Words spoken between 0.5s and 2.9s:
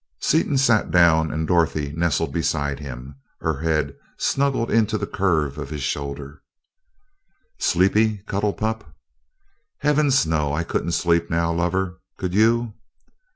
sat down and Dorothy nestled beside